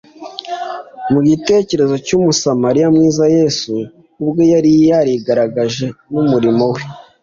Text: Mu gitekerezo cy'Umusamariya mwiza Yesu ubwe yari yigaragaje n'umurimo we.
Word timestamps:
Mu 1.11 1.19
gitekerezo 1.27 1.95
cy'Umusamariya 2.05 2.87
mwiza 2.95 3.23
Yesu 3.37 3.73
ubwe 4.23 4.43
yari 4.53 4.69
yigaragaje 4.79 5.85
n'umurimo 6.11 6.63
we. 6.73 6.81